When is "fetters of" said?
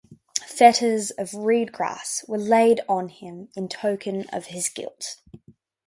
0.47-1.35